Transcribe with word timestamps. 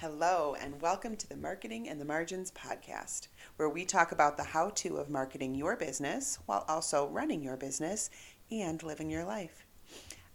Hello, 0.00 0.54
and 0.60 0.80
welcome 0.80 1.16
to 1.16 1.28
the 1.28 1.36
Marketing 1.36 1.88
and 1.88 2.00
the 2.00 2.04
Margins 2.04 2.52
podcast, 2.52 3.26
where 3.56 3.68
we 3.68 3.84
talk 3.84 4.12
about 4.12 4.36
the 4.36 4.44
how 4.44 4.70
to 4.76 4.96
of 4.96 5.10
marketing 5.10 5.56
your 5.56 5.74
business 5.74 6.38
while 6.46 6.64
also 6.68 7.08
running 7.08 7.42
your 7.42 7.56
business 7.56 8.08
and 8.48 8.80
living 8.84 9.10
your 9.10 9.24
life. 9.24 9.66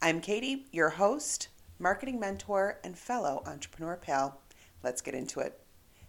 I'm 0.02 0.20
Katie, 0.20 0.66
your 0.74 0.90
host, 0.90 1.48
marketing 1.80 2.20
mentor, 2.20 2.80
and 2.84 3.00
fellow 3.00 3.42
entrepreneur 3.46 3.96
pal. 3.96 4.42
Let's 4.84 5.02
get 5.02 5.16
into 5.16 5.40
it. 5.40 5.58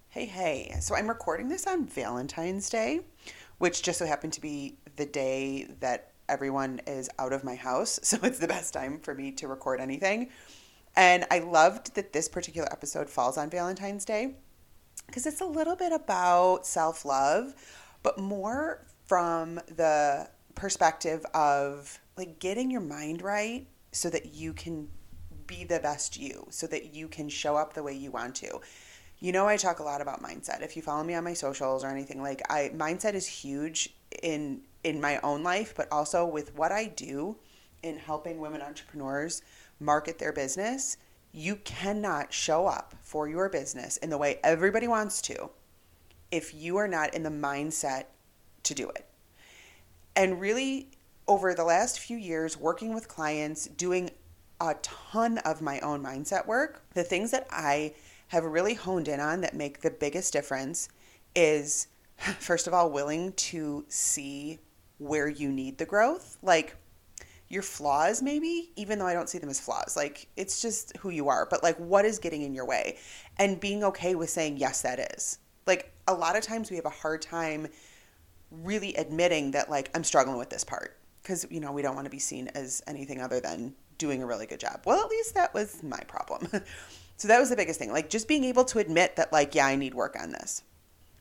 Hey, 0.08 0.26
hey. 0.26 0.74
So 0.80 0.96
I'm 0.96 1.08
recording 1.08 1.48
this 1.48 1.64
on 1.68 1.86
Valentine's 1.86 2.68
Day, 2.68 3.02
which 3.58 3.82
just 3.82 4.00
so 4.00 4.06
happened 4.06 4.32
to 4.32 4.40
be 4.40 4.78
the 4.96 5.06
day 5.06 5.68
that 5.78 6.10
everyone 6.28 6.80
is 6.88 7.08
out 7.20 7.32
of 7.32 7.44
my 7.44 7.54
house. 7.54 8.00
So 8.02 8.18
it's 8.24 8.40
the 8.40 8.48
best 8.48 8.74
time 8.74 8.98
for 8.98 9.14
me 9.14 9.30
to 9.30 9.46
record 9.46 9.80
anything. 9.80 10.30
And 10.96 11.26
I 11.30 11.40
loved 11.40 11.94
that 11.94 12.12
this 12.12 12.28
particular 12.28 12.68
episode 12.70 13.10
falls 13.10 13.36
on 13.36 13.50
Valentine's 13.50 14.04
Day 14.04 14.34
because 15.06 15.26
it's 15.26 15.40
a 15.40 15.46
little 15.46 15.76
bit 15.76 15.92
about 15.92 16.66
self 16.66 17.04
love, 17.04 17.54
but 18.02 18.18
more 18.18 18.86
from 19.06 19.56
the 19.76 20.28
perspective 20.54 21.24
of 21.34 21.98
like 22.16 22.38
getting 22.38 22.70
your 22.70 22.80
mind 22.80 23.22
right 23.22 23.66
so 23.92 24.08
that 24.10 24.34
you 24.34 24.52
can 24.52 24.88
be 25.46 25.64
the 25.64 25.80
best 25.80 26.18
you, 26.18 26.46
so 26.50 26.66
that 26.68 26.94
you 26.94 27.08
can 27.08 27.28
show 27.28 27.56
up 27.56 27.74
the 27.74 27.82
way 27.82 27.92
you 27.92 28.10
want 28.10 28.34
to. 28.36 28.60
You 29.18 29.32
know, 29.32 29.46
I 29.46 29.56
talk 29.56 29.78
a 29.78 29.82
lot 29.82 30.00
about 30.00 30.22
mindset. 30.22 30.62
If 30.62 30.76
you 30.76 30.82
follow 30.82 31.02
me 31.04 31.14
on 31.14 31.24
my 31.24 31.34
socials 31.34 31.84
or 31.84 31.88
anything 31.88 32.22
like 32.22 32.42
I 32.50 32.70
mindset 32.74 33.14
is 33.14 33.26
huge 33.26 33.94
in 34.22 34.62
in 34.84 35.00
my 35.00 35.18
own 35.22 35.42
life, 35.42 35.74
but 35.76 35.90
also 35.90 36.24
with 36.24 36.54
what 36.54 36.70
I 36.72 36.86
do 36.86 37.36
in 37.84 37.98
helping 37.98 38.38
women 38.38 38.62
entrepreneurs 38.62 39.42
market 39.78 40.18
their 40.18 40.32
business, 40.32 40.96
you 41.32 41.56
cannot 41.56 42.32
show 42.32 42.66
up 42.66 42.94
for 43.02 43.28
your 43.28 43.48
business 43.48 43.96
in 43.98 44.10
the 44.10 44.18
way 44.18 44.40
everybody 44.42 44.88
wants 44.88 45.20
to 45.22 45.50
if 46.30 46.54
you 46.54 46.76
are 46.76 46.88
not 46.88 47.14
in 47.14 47.22
the 47.22 47.30
mindset 47.30 48.04
to 48.62 48.74
do 48.74 48.88
it. 48.90 49.06
And 50.16 50.40
really, 50.40 50.88
over 51.28 51.54
the 51.54 51.64
last 51.64 51.98
few 51.98 52.16
years, 52.16 52.58
working 52.58 52.94
with 52.94 53.08
clients, 53.08 53.66
doing 53.66 54.10
a 54.60 54.74
ton 54.82 55.38
of 55.38 55.60
my 55.60 55.80
own 55.80 56.02
mindset 56.02 56.46
work, 56.46 56.82
the 56.94 57.04
things 57.04 57.30
that 57.32 57.46
I 57.50 57.94
have 58.28 58.44
really 58.44 58.74
honed 58.74 59.08
in 59.08 59.20
on 59.20 59.40
that 59.42 59.54
make 59.54 59.80
the 59.80 59.90
biggest 59.90 60.32
difference 60.32 60.88
is 61.34 61.88
first 62.38 62.66
of 62.66 62.74
all, 62.74 62.90
willing 62.90 63.32
to 63.32 63.84
see 63.88 64.58
where 64.98 65.28
you 65.28 65.50
need 65.50 65.78
the 65.78 65.84
growth. 65.84 66.38
Like, 66.42 66.76
your 67.48 67.62
flaws 67.62 68.22
maybe 68.22 68.70
even 68.76 68.98
though 68.98 69.06
i 69.06 69.12
don't 69.14 69.28
see 69.28 69.38
them 69.38 69.50
as 69.50 69.60
flaws. 69.60 69.96
Like 69.96 70.28
it's 70.36 70.62
just 70.62 70.96
who 70.98 71.10
you 71.10 71.28
are 71.28 71.46
but 71.50 71.62
like 71.62 71.76
what 71.76 72.04
is 72.04 72.18
getting 72.18 72.42
in 72.42 72.54
your 72.54 72.66
way? 72.66 72.98
And 73.38 73.60
being 73.60 73.84
okay 73.84 74.14
with 74.14 74.30
saying 74.30 74.56
yes 74.56 74.82
that 74.82 74.98
is. 75.14 75.38
Like 75.66 75.92
a 76.08 76.14
lot 76.14 76.36
of 76.36 76.42
times 76.42 76.70
we 76.70 76.76
have 76.76 76.86
a 76.86 76.90
hard 76.90 77.22
time 77.22 77.68
really 78.50 78.94
admitting 78.94 79.50
that 79.50 79.68
like 79.68 79.90
i'm 79.94 80.04
struggling 80.04 80.38
with 80.38 80.50
this 80.50 80.64
part 80.64 80.96
because 81.22 81.46
you 81.50 81.60
know 81.60 81.72
we 81.72 81.82
don't 81.82 81.94
want 81.94 82.04
to 82.04 82.10
be 82.10 82.18
seen 82.18 82.48
as 82.48 82.82
anything 82.86 83.20
other 83.20 83.40
than 83.40 83.74
doing 83.98 84.22
a 84.22 84.26
really 84.26 84.46
good 84.46 84.60
job. 84.60 84.82
Well 84.84 85.02
at 85.04 85.10
least 85.10 85.34
that 85.34 85.52
was 85.54 85.82
my 85.82 86.00
problem. 86.08 86.48
So 87.16 87.28
that 87.28 87.38
was 87.38 87.48
the 87.48 87.54
biggest 87.54 87.78
thing 87.78 87.92
like 87.92 88.10
just 88.10 88.26
being 88.26 88.42
able 88.42 88.64
to 88.64 88.80
admit 88.80 89.14
that 89.14 89.32
like 89.32 89.54
yeah 89.54 89.66
i 89.66 89.76
need 89.76 89.94
work 89.94 90.16
on 90.20 90.32
this. 90.32 90.64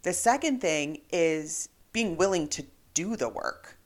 The 0.01 0.11
second 0.11 0.59
thing 0.59 1.01
is 1.11 1.69
being 1.91 2.17
willing 2.17 2.47
to 2.49 2.65
do 2.93 3.15
the 3.15 3.29
work 3.29 3.77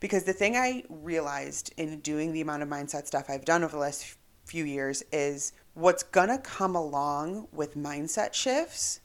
because 0.00 0.24
the 0.24 0.32
thing 0.32 0.56
I 0.56 0.84
realized 0.88 1.72
in 1.76 2.00
doing 2.00 2.32
the 2.32 2.40
amount 2.40 2.62
of 2.62 2.68
mindset 2.68 3.06
stuff 3.06 3.26
I've 3.28 3.44
done 3.44 3.64
over 3.64 3.72
the 3.72 3.78
last 3.78 4.16
few 4.44 4.64
years 4.64 5.02
is 5.12 5.52
what's 5.74 6.02
to 6.02 6.40
come 6.42 6.74
along 6.74 7.48
with 7.52 7.76
mindset 7.76 8.32
shifts 8.32 9.00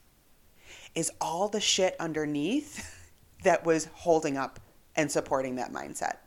is 0.96 1.12
all 1.20 1.50
the 1.50 1.62
shit 1.62 1.96
underneath 2.00 3.12
that 3.44 3.66
was 3.66 3.90
holding 3.94 4.38
up 4.38 4.60
and 4.96 5.12
supporting 5.12 5.56
that 5.56 5.72
mindset. 5.72 6.18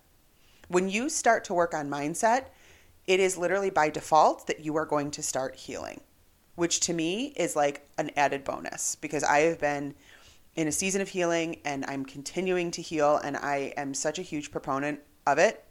When 0.68 0.88
you 0.88 1.08
start 1.08 1.44
to 1.44 1.54
work 1.54 1.74
on 1.74 1.88
mindset, 1.88 2.46
it 3.06 3.20
is 3.20 3.36
literally 3.36 3.70
by 3.70 3.90
default 3.90 4.46
that 4.46 4.60
you 4.60 4.76
are 4.76 4.86
going 4.86 5.10
to 5.12 5.22
start 5.22 5.56
healing, 5.56 6.00
which 6.54 6.80
to 6.80 6.92
me 6.92 7.26
is 7.36 7.54
like 7.54 7.86
an 7.98 8.10
added 8.16 8.44
bonus 8.44 8.96
because 8.96 9.22
I 9.22 9.40
have 9.40 9.60
been 9.60 9.94
in 10.56 10.68
a 10.68 10.72
season 10.72 11.00
of 11.00 11.08
healing 11.08 11.56
and 11.64 11.84
I'm 11.86 12.04
continuing 12.04 12.70
to 12.72 12.82
heal 12.82 13.16
and 13.16 13.36
I 13.36 13.72
am 13.76 13.94
such 13.94 14.18
a 14.18 14.22
huge 14.22 14.50
proponent 14.50 15.00
of 15.26 15.38
it 15.38 15.64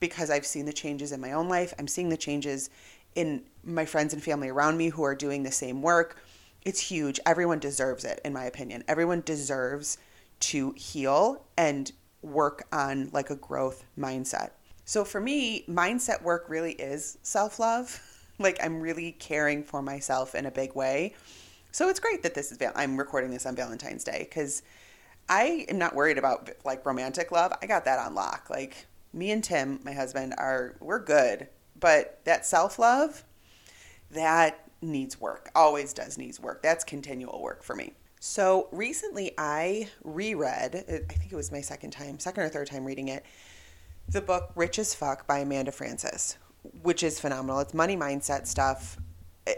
because 0.00 0.30
I've 0.30 0.46
seen 0.46 0.66
the 0.66 0.72
changes 0.72 1.12
in 1.12 1.20
my 1.20 1.32
own 1.32 1.48
life. 1.48 1.72
I'm 1.78 1.88
seeing 1.88 2.08
the 2.08 2.16
changes 2.16 2.70
in 3.14 3.42
my 3.64 3.84
friends 3.84 4.12
and 4.12 4.22
family 4.22 4.48
around 4.48 4.76
me 4.76 4.90
who 4.90 5.02
are 5.02 5.14
doing 5.14 5.42
the 5.42 5.50
same 5.50 5.82
work. 5.82 6.22
It's 6.64 6.80
huge. 6.80 7.18
Everyone 7.24 7.58
deserves 7.58 8.04
it 8.04 8.20
in 8.24 8.32
my 8.32 8.44
opinion. 8.44 8.84
Everyone 8.88 9.22
deserves 9.22 9.98
to 10.40 10.72
heal 10.72 11.44
and 11.56 11.90
work 12.22 12.66
on 12.72 13.10
like 13.12 13.30
a 13.30 13.36
growth 13.36 13.84
mindset. 13.98 14.50
So 14.84 15.04
for 15.04 15.20
me, 15.20 15.64
mindset 15.68 16.22
work 16.22 16.46
really 16.48 16.72
is 16.72 17.18
self-love. 17.22 18.00
Like 18.40 18.60
I'm 18.62 18.80
really 18.80 19.10
caring 19.10 19.64
for 19.64 19.82
myself 19.82 20.36
in 20.36 20.46
a 20.46 20.50
big 20.52 20.76
way 20.76 21.16
so 21.78 21.88
it's 21.88 22.00
great 22.00 22.24
that 22.24 22.34
this 22.34 22.50
is, 22.50 22.58
I'm 22.74 22.96
recording 22.96 23.30
this 23.30 23.46
on 23.46 23.54
Valentine's 23.54 24.02
Day 24.02 24.26
because 24.28 24.64
I 25.28 25.64
am 25.68 25.78
not 25.78 25.94
worried 25.94 26.18
about 26.18 26.50
like 26.64 26.84
romantic 26.84 27.30
love. 27.30 27.52
I 27.62 27.66
got 27.66 27.84
that 27.84 28.00
on 28.00 28.16
lock. 28.16 28.50
Like 28.50 28.88
me 29.12 29.30
and 29.30 29.44
Tim, 29.44 29.78
my 29.84 29.92
husband, 29.92 30.34
are, 30.38 30.74
we're 30.80 30.98
good. 30.98 31.46
But 31.78 32.18
that 32.24 32.44
self 32.44 32.80
love, 32.80 33.22
that 34.10 34.68
needs 34.82 35.20
work, 35.20 35.52
always 35.54 35.92
does 35.92 36.18
needs 36.18 36.40
work. 36.40 36.64
That's 36.64 36.82
continual 36.82 37.40
work 37.40 37.62
for 37.62 37.76
me. 37.76 37.92
So 38.18 38.66
recently 38.72 39.30
I 39.38 39.88
reread, 40.02 40.74
I 40.74 41.12
think 41.12 41.30
it 41.30 41.36
was 41.36 41.52
my 41.52 41.60
second 41.60 41.92
time, 41.92 42.18
second 42.18 42.42
or 42.42 42.48
third 42.48 42.66
time 42.66 42.84
reading 42.84 43.06
it, 43.06 43.24
the 44.08 44.20
book 44.20 44.50
Rich 44.56 44.80
as 44.80 44.94
Fuck 44.94 45.28
by 45.28 45.38
Amanda 45.38 45.70
Frances, 45.70 46.38
which 46.82 47.04
is 47.04 47.20
phenomenal. 47.20 47.60
It's 47.60 47.72
money 47.72 47.96
mindset 47.96 48.48
stuff 48.48 48.98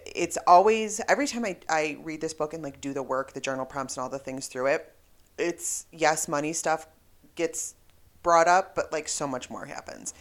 it's 0.07 0.39
always 0.47 1.01
every 1.09 1.27
time 1.27 1.45
I, 1.45 1.57
I 1.69 1.99
read 2.03 2.21
this 2.21 2.35
book 2.35 2.55
and 2.55 2.63
like 2.63 2.81
do 2.81 2.93
the 2.93 3.03
work 3.03 3.33
the 3.33 3.41
journal 3.41 3.67
prompts 3.67 3.97
and 3.97 4.03
all 4.03 4.09
the 4.09 4.19
things 4.19 4.47
through 4.47 4.67
it 4.67 4.95
it's 5.39 5.87
yes 5.93 6.29
money 6.29 6.53
stuff 6.53 6.87
gets 7.35 7.75
brought 8.23 8.49
up 8.49 8.75
but 8.75 8.93
like 8.93 9.09
so 9.09 9.27
much 9.27 9.51
more 9.51 9.67
happens. 9.67 10.15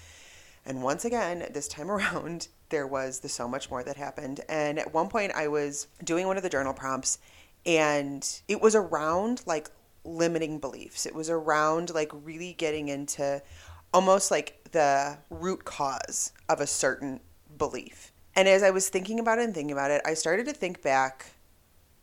And 0.66 0.84
once 0.84 1.06
again 1.06 1.48
this 1.52 1.68
time 1.68 1.92
around 1.92 2.48
there 2.70 2.88
was 2.88 3.20
the 3.20 3.30
so 3.30 3.48
much 3.48 3.70
more 3.70 3.84
that 3.84 3.98
happened. 3.98 4.42
And 4.48 4.80
at 4.80 4.94
one 4.94 5.10
point 5.10 5.32
i 5.36 5.48
was 5.48 5.88
doing 6.04 6.28
one 6.28 6.38
of 6.38 6.44
the 6.44 6.50
journal 6.50 6.74
prompts 6.74 7.20
and 7.66 8.42
it 8.48 8.62
was 8.62 8.76
around 8.76 9.44
like 9.46 9.70
limiting 10.04 10.60
beliefs. 10.60 11.06
It 11.06 11.14
was 11.14 11.30
around 11.30 11.94
like 11.94 12.12
really 12.14 12.54
getting 12.54 12.88
into 12.88 13.42
almost 13.94 14.32
like 14.32 14.70
the 14.72 15.18
root 15.30 15.66
cause 15.66 16.32
of 16.48 16.62
a 16.62 16.68
certain 16.68 17.20
belief 17.58 18.09
and 18.36 18.48
as 18.48 18.64
I 18.64 18.72
was 18.72 18.90
thinking 18.90 19.20
about 19.20 19.40
it 19.40 19.46
and 19.46 19.54
thinking 19.54 19.72
about 19.72 19.92
it, 19.92 20.02
I 20.06 20.14
started 20.14 20.46
to 20.48 20.54
think 20.54 20.82
back 20.82 21.28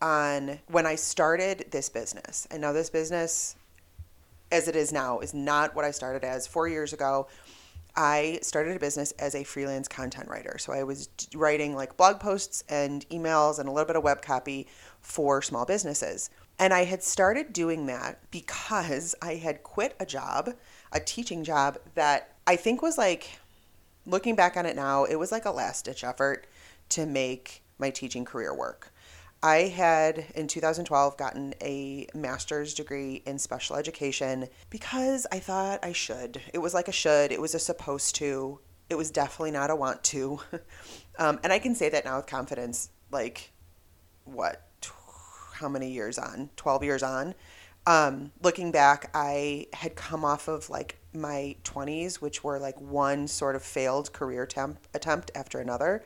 on 0.02 0.58
when 0.68 0.86
I 0.86 0.94
started 0.94 1.66
this 1.70 1.88
business. 1.88 2.46
And 2.50 2.60
now 2.60 2.72
this 2.72 2.90
business, 2.90 3.56
as 4.52 4.68
it 4.68 4.76
is 4.76 4.92
now, 4.92 5.20
is 5.20 5.32
not 5.32 5.74
what 5.74 5.84
I 5.84 5.90
started 5.90 6.24
as. 6.24 6.46
Four 6.46 6.68
years 6.68 6.92
ago, 6.92 7.28
I 7.96 8.38
started 8.42 8.76
a 8.76 8.78
business 8.78 9.12
as 9.12 9.34
a 9.34 9.42
freelance 9.42 9.88
content 9.88 10.28
writer. 10.28 10.58
So 10.58 10.72
I 10.72 10.82
was 10.82 11.08
writing 11.34 11.74
like 11.74 11.96
blog 11.96 12.20
posts 12.20 12.62
and 12.68 13.08
emails 13.08 13.58
and 13.58 13.68
a 13.68 13.72
little 13.72 13.86
bit 13.86 13.96
of 13.96 14.02
web 14.02 14.20
copy 14.20 14.66
for 15.00 15.40
small 15.40 15.64
businesses. 15.64 16.28
And 16.58 16.74
I 16.74 16.84
had 16.84 17.02
started 17.02 17.52
doing 17.52 17.86
that 17.86 18.18
because 18.30 19.14
I 19.22 19.36
had 19.36 19.62
quit 19.62 19.96
a 19.98 20.06
job, 20.06 20.54
a 20.92 21.00
teaching 21.00 21.42
job 21.42 21.78
that 21.94 22.32
I 22.46 22.56
think 22.56 22.82
was 22.82 22.98
like 22.98 23.38
looking 24.06 24.36
back 24.36 24.56
on 24.56 24.66
it 24.66 24.76
now, 24.76 25.04
it 25.04 25.16
was 25.16 25.32
like 25.32 25.44
a 25.44 25.50
last 25.50 25.84
ditch 25.84 26.04
effort 26.04 26.46
to 26.90 27.04
make 27.04 27.62
my 27.78 27.90
teaching 27.90 28.24
career 28.24 28.54
work. 28.54 28.92
I 29.42 29.68
had 29.68 30.24
in 30.34 30.48
2012 30.48 31.16
gotten 31.16 31.54
a 31.60 32.06
master's 32.14 32.72
degree 32.72 33.22
in 33.26 33.38
special 33.38 33.76
education 33.76 34.48
because 34.70 35.26
I 35.30 35.40
thought 35.40 35.84
I 35.84 35.92
should. 35.92 36.40
It 36.54 36.58
was 36.58 36.72
like 36.72 36.88
a 36.88 36.92
should, 36.92 37.32
it 37.32 37.40
was 37.40 37.54
a 37.54 37.58
supposed 37.58 38.14
to, 38.16 38.60
it 38.88 38.94
was 38.94 39.10
definitely 39.10 39.50
not 39.50 39.70
a 39.70 39.76
want 39.76 40.02
to. 40.04 40.40
um, 41.18 41.38
and 41.44 41.52
I 41.52 41.58
can 41.58 41.74
say 41.74 41.88
that 41.90 42.04
now 42.04 42.16
with 42.16 42.26
confidence, 42.26 42.90
like, 43.10 43.52
what, 44.24 44.66
how 45.52 45.68
many 45.68 45.90
years 45.90 46.18
on? 46.18 46.50
12 46.56 46.84
years 46.84 47.02
on. 47.02 47.34
Um, 47.86 48.32
looking 48.42 48.72
back, 48.72 49.10
I 49.14 49.66
had 49.72 49.94
come 49.94 50.24
off 50.24 50.48
of 50.48 50.68
like 50.70 50.98
my 51.20 51.56
20s, 51.64 52.16
which 52.16 52.44
were 52.44 52.58
like 52.58 52.80
one 52.80 53.26
sort 53.28 53.56
of 53.56 53.62
failed 53.62 54.12
career 54.12 54.46
temp- 54.46 54.86
attempt 54.94 55.30
after 55.34 55.58
another. 55.58 56.04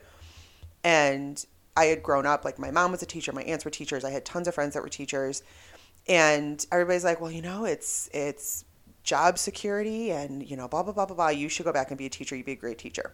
And 0.83 1.43
I 1.75 1.85
had 1.85 2.03
grown 2.03 2.25
up, 2.25 2.43
like 2.43 2.59
my 2.59 2.71
mom 2.71 2.91
was 2.91 3.01
a 3.01 3.05
teacher, 3.05 3.31
my 3.31 3.43
aunts 3.43 3.65
were 3.65 3.71
teachers, 3.71 4.03
I 4.03 4.09
had 4.09 4.25
tons 4.25 4.47
of 4.47 4.55
friends 4.55 4.73
that 4.73 4.83
were 4.83 4.89
teachers. 4.89 5.43
And 6.07 6.65
everybody's 6.71 7.03
like, 7.03 7.21
well, 7.21 7.31
you 7.31 7.41
know, 7.41 7.65
it's, 7.65 8.09
it's 8.13 8.65
job 9.03 9.37
security 9.37 10.11
and, 10.11 10.47
you 10.47 10.57
know, 10.57 10.67
blah, 10.67 10.83
blah, 10.83 10.93
blah, 10.93 11.05
blah, 11.05 11.15
blah. 11.15 11.29
You 11.29 11.47
should 11.47 11.65
go 11.65 11.73
back 11.73 11.89
and 11.91 11.97
be 11.97 12.07
a 12.07 12.09
teacher. 12.09 12.35
You'd 12.35 12.45
be 12.45 12.53
a 12.53 12.55
great 12.55 12.77
teacher. 12.79 13.13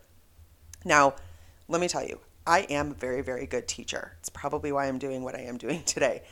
Now, 0.86 1.16
let 1.68 1.82
me 1.82 1.88
tell 1.88 2.06
you, 2.06 2.20
I 2.46 2.62
am 2.62 2.92
a 2.92 2.94
very, 2.94 3.22
very 3.22 3.46
good 3.46 3.68
teacher. 3.68 4.14
It's 4.20 4.30
probably 4.30 4.72
why 4.72 4.88
I'm 4.88 4.98
doing 4.98 5.22
what 5.22 5.36
I 5.36 5.42
am 5.42 5.58
doing 5.58 5.84
today. 5.86 6.24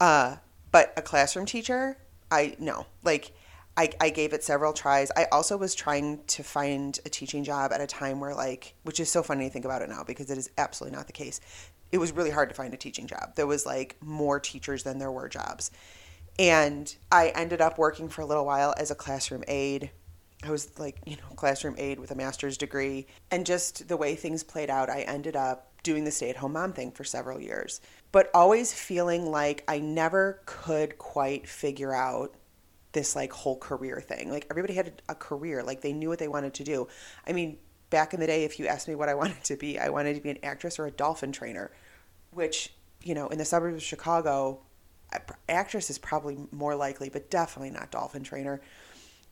Uh, 0.00 0.36
but 0.70 0.92
a 0.96 1.02
classroom 1.02 1.46
teacher, 1.46 1.96
I 2.30 2.56
no. 2.58 2.86
Like 3.02 3.32
I, 3.78 3.90
I 4.00 4.10
gave 4.10 4.32
it 4.32 4.42
several 4.42 4.72
tries. 4.72 5.12
I 5.16 5.26
also 5.30 5.56
was 5.56 5.72
trying 5.72 6.24
to 6.26 6.42
find 6.42 6.98
a 7.06 7.08
teaching 7.08 7.44
job 7.44 7.72
at 7.72 7.80
a 7.80 7.86
time 7.86 8.18
where 8.18 8.34
like 8.34 8.74
which 8.82 8.98
is 8.98 9.08
so 9.08 9.22
funny 9.22 9.44
to 9.44 9.50
think 9.50 9.64
about 9.64 9.82
it 9.82 9.88
now 9.88 10.02
because 10.02 10.30
it 10.30 10.36
is 10.36 10.50
absolutely 10.58 10.96
not 10.96 11.06
the 11.06 11.12
case. 11.12 11.40
It 11.92 11.98
was 11.98 12.10
really 12.10 12.30
hard 12.30 12.48
to 12.48 12.56
find 12.56 12.74
a 12.74 12.76
teaching 12.76 13.06
job. 13.06 13.36
There 13.36 13.46
was 13.46 13.64
like 13.64 13.96
more 14.00 14.40
teachers 14.40 14.82
than 14.82 14.98
there 14.98 15.12
were 15.12 15.28
jobs. 15.28 15.70
And 16.40 16.92
I 17.12 17.28
ended 17.28 17.60
up 17.60 17.78
working 17.78 18.08
for 18.08 18.20
a 18.22 18.26
little 18.26 18.44
while 18.44 18.74
as 18.78 18.90
a 18.90 18.96
classroom 18.96 19.44
aide. 19.46 19.90
I 20.42 20.50
was 20.50 20.76
like, 20.78 20.98
you 21.06 21.14
know, 21.16 21.34
classroom 21.36 21.76
aide 21.78 22.00
with 22.00 22.10
a 22.10 22.16
master's 22.16 22.58
degree. 22.58 23.06
And 23.30 23.46
just 23.46 23.86
the 23.86 23.96
way 23.96 24.16
things 24.16 24.42
played 24.42 24.70
out, 24.70 24.90
I 24.90 25.02
ended 25.02 25.36
up 25.36 25.72
doing 25.84 26.02
the 26.02 26.10
stay 26.10 26.30
at 26.30 26.36
home 26.36 26.54
mom 26.54 26.72
thing 26.72 26.90
for 26.90 27.04
several 27.04 27.40
years, 27.40 27.80
but 28.10 28.28
always 28.34 28.72
feeling 28.72 29.30
like 29.30 29.62
I 29.68 29.78
never 29.78 30.42
could 30.46 30.98
quite 30.98 31.48
figure 31.48 31.94
out 31.94 32.34
this 32.92 33.14
like 33.14 33.32
whole 33.32 33.58
career 33.58 34.00
thing. 34.00 34.30
Like 34.30 34.46
everybody 34.50 34.74
had 34.74 35.02
a 35.08 35.14
career, 35.14 35.62
like 35.62 35.80
they 35.80 35.92
knew 35.92 36.08
what 36.08 36.18
they 36.18 36.28
wanted 36.28 36.54
to 36.54 36.64
do. 36.64 36.88
I 37.26 37.32
mean, 37.32 37.58
back 37.90 38.14
in 38.14 38.20
the 38.20 38.26
day, 38.26 38.44
if 38.44 38.58
you 38.58 38.66
asked 38.66 38.88
me 38.88 38.94
what 38.94 39.08
I 39.08 39.14
wanted 39.22 39.42
to 39.44 39.56
be, 39.56 39.78
I 39.78 39.88
wanted 39.88 40.14
to 40.14 40.20
be 40.20 40.30
an 40.30 40.38
actress 40.42 40.78
or 40.78 40.86
a 40.86 40.90
dolphin 40.90 41.32
trainer, 41.32 41.70
which, 42.30 42.72
you 43.02 43.14
know, 43.14 43.28
in 43.28 43.38
the 43.38 43.44
suburbs 43.44 43.76
of 43.76 43.82
Chicago, 43.82 44.60
actress 45.48 45.90
is 45.90 45.98
probably 45.98 46.38
more 46.50 46.74
likely, 46.74 47.08
but 47.08 47.30
definitely 47.30 47.70
not 47.70 47.90
dolphin 47.90 48.22
trainer. 48.22 48.60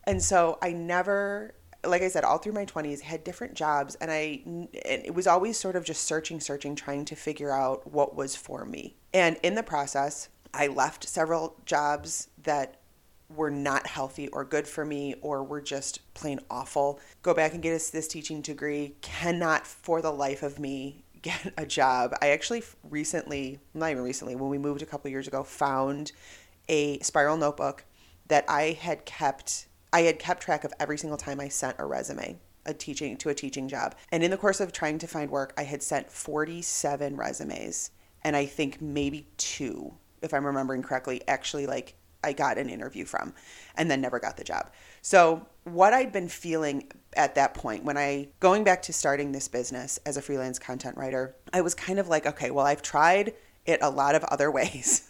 And 0.04 0.22
so 0.22 0.58
I 0.62 0.72
never, 0.72 1.54
like 1.84 2.02
I 2.02 2.08
said, 2.08 2.24
all 2.24 2.38
through 2.38 2.52
my 2.52 2.64
20s, 2.64 3.00
had 3.00 3.24
different 3.24 3.54
jobs. 3.54 3.94
And 3.96 4.10
I, 4.10 4.42
and 4.46 4.68
it 4.72 5.14
was 5.14 5.26
always 5.26 5.58
sort 5.58 5.76
of 5.76 5.84
just 5.84 6.04
searching, 6.04 6.40
searching, 6.40 6.76
trying 6.76 7.04
to 7.06 7.16
figure 7.16 7.52
out 7.52 7.90
what 7.92 8.14
was 8.14 8.36
for 8.36 8.64
me. 8.64 8.96
And 9.12 9.36
in 9.42 9.54
the 9.54 9.62
process, 9.62 10.28
I 10.54 10.68
left 10.68 11.06
several 11.08 11.60
jobs 11.66 12.28
that 12.44 12.80
were 13.34 13.50
not 13.50 13.86
healthy 13.86 14.28
or 14.28 14.44
good 14.44 14.66
for 14.66 14.84
me 14.84 15.14
or 15.20 15.42
were 15.42 15.60
just 15.60 16.00
plain 16.14 16.40
awful. 16.50 17.00
Go 17.22 17.34
back 17.34 17.54
and 17.54 17.62
get 17.62 17.74
us 17.74 17.90
this 17.90 18.08
teaching 18.08 18.40
degree. 18.40 18.96
Cannot 19.00 19.66
for 19.66 20.00
the 20.00 20.12
life 20.12 20.42
of 20.42 20.58
me 20.58 21.04
get 21.22 21.52
a 21.56 21.66
job. 21.66 22.14
I 22.22 22.30
actually 22.30 22.62
recently, 22.84 23.58
not 23.74 23.90
even 23.90 24.02
recently, 24.02 24.36
when 24.36 24.50
we 24.50 24.58
moved 24.58 24.82
a 24.82 24.86
couple 24.86 25.10
years 25.10 25.26
ago, 25.26 25.42
found 25.42 26.12
a 26.68 26.98
spiral 27.00 27.36
notebook 27.36 27.84
that 28.28 28.44
I 28.48 28.72
had 28.80 29.04
kept. 29.04 29.66
I 29.92 30.02
had 30.02 30.18
kept 30.18 30.42
track 30.42 30.64
of 30.64 30.74
every 30.78 30.98
single 30.98 31.16
time 31.16 31.40
I 31.40 31.48
sent 31.48 31.76
a 31.78 31.86
resume 31.86 32.38
a 32.66 32.74
teaching 32.74 33.16
to 33.16 33.28
a 33.28 33.34
teaching 33.34 33.68
job. 33.68 33.94
And 34.10 34.24
in 34.24 34.32
the 34.32 34.36
course 34.36 34.60
of 34.60 34.72
trying 34.72 34.98
to 34.98 35.06
find 35.06 35.30
work, 35.30 35.54
I 35.56 35.62
had 35.62 35.84
sent 35.84 36.10
47 36.10 37.16
resumes 37.16 37.92
and 38.22 38.34
I 38.34 38.44
think 38.44 38.82
maybe 38.82 39.28
two, 39.36 39.94
if 40.20 40.34
I'm 40.34 40.44
remembering 40.44 40.82
correctly, 40.82 41.22
actually 41.28 41.66
like 41.66 41.94
I 42.26 42.32
got 42.32 42.58
an 42.58 42.68
interview 42.68 43.04
from 43.04 43.32
and 43.76 43.88
then 43.90 44.00
never 44.00 44.18
got 44.18 44.36
the 44.36 44.44
job. 44.44 44.70
So, 45.00 45.46
what 45.64 45.92
I'd 45.94 46.12
been 46.12 46.28
feeling 46.28 46.90
at 47.16 47.34
that 47.36 47.54
point 47.54 47.84
when 47.84 47.96
I 47.96 48.28
going 48.40 48.64
back 48.64 48.82
to 48.82 48.92
starting 48.92 49.32
this 49.32 49.48
business 49.48 49.98
as 50.04 50.16
a 50.16 50.22
freelance 50.22 50.58
content 50.58 50.96
writer, 50.96 51.34
I 51.52 51.60
was 51.60 51.74
kind 51.74 51.98
of 51.98 52.08
like, 52.08 52.26
okay, 52.26 52.50
well, 52.50 52.66
I've 52.66 52.82
tried 52.82 53.34
it 53.64 53.78
a 53.80 53.90
lot 53.90 54.14
of 54.14 54.24
other 54.24 54.50
ways 54.58 55.08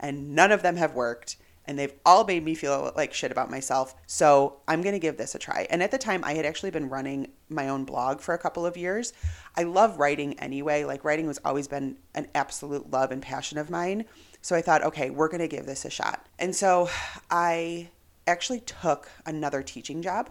and 0.00 0.34
none 0.34 0.52
of 0.52 0.62
them 0.62 0.76
have 0.76 0.94
worked 0.94 1.36
and 1.66 1.78
they've 1.78 1.92
all 2.04 2.24
made 2.24 2.44
me 2.44 2.54
feel 2.54 2.92
like 2.96 3.12
shit 3.12 3.32
about 3.32 3.50
myself. 3.50 3.94
So 4.06 4.60
I'm 4.68 4.82
going 4.82 4.94
to 4.94 5.00
give 5.00 5.16
this 5.16 5.34
a 5.34 5.38
try. 5.38 5.66
And 5.70 5.82
at 5.82 5.90
the 5.90 5.98
time, 5.98 6.22
I 6.24 6.34
had 6.34 6.46
actually 6.46 6.70
been 6.70 6.88
running 6.88 7.28
my 7.48 7.68
own 7.68 7.84
blog 7.84 8.20
for 8.20 8.34
a 8.34 8.38
couple 8.38 8.64
of 8.64 8.76
years. 8.76 9.12
I 9.56 9.64
love 9.64 9.98
writing 9.98 10.38
anyway. 10.38 10.84
Like, 10.84 11.04
writing 11.04 11.26
was 11.26 11.40
always 11.44 11.68
been 11.68 11.96
an 12.14 12.28
absolute 12.34 12.90
love 12.90 13.10
and 13.10 13.20
passion 13.20 13.58
of 13.58 13.70
mine. 13.70 14.04
So 14.42 14.54
I 14.54 14.62
thought, 14.62 14.84
okay, 14.84 15.10
we're 15.10 15.28
going 15.28 15.40
to 15.40 15.48
give 15.48 15.66
this 15.66 15.84
a 15.84 15.90
shot. 15.90 16.26
And 16.38 16.54
so 16.54 16.88
I 17.30 17.90
actually 18.26 18.60
took 18.60 19.08
another 19.24 19.62
teaching 19.62 20.02
job 20.02 20.30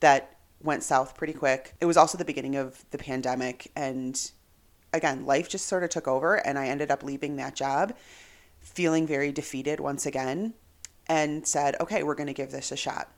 that 0.00 0.36
went 0.62 0.82
south 0.82 1.16
pretty 1.16 1.32
quick. 1.32 1.74
It 1.80 1.86
was 1.86 1.96
also 1.96 2.18
the 2.18 2.24
beginning 2.24 2.56
of 2.56 2.84
the 2.90 2.98
pandemic. 2.98 3.70
And 3.74 4.20
again, 4.92 5.24
life 5.24 5.48
just 5.48 5.66
sort 5.66 5.82
of 5.82 5.90
took 5.90 6.08
over. 6.08 6.36
And 6.36 6.58
I 6.58 6.68
ended 6.68 6.90
up 6.90 7.02
leaving 7.02 7.36
that 7.36 7.54
job 7.54 7.94
feeling 8.60 9.06
very 9.06 9.30
defeated 9.30 9.78
once 9.78 10.06
again 10.06 10.54
and 11.06 11.46
said, 11.46 11.76
okay, 11.80 12.02
we're 12.02 12.14
going 12.14 12.26
to 12.28 12.32
give 12.32 12.50
this 12.50 12.72
a 12.72 12.76
shot. 12.76 13.10